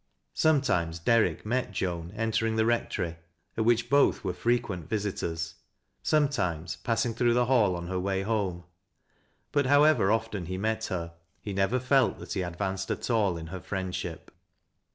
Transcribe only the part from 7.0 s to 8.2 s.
through the hall on her